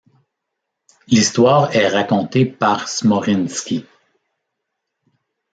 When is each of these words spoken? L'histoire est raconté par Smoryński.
L'histoire 1.09 1.75
est 1.75 1.87
raconté 1.87 2.43
par 2.47 2.89
Smoryński. 2.89 3.85